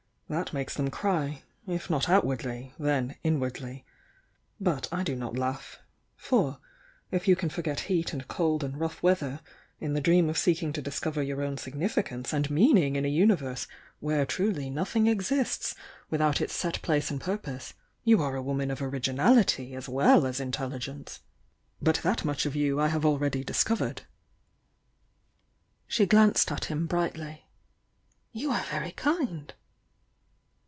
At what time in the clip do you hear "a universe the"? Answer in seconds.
13.03-14.07